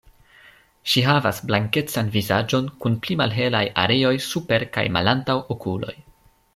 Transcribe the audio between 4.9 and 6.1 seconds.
malantaŭ okuloj.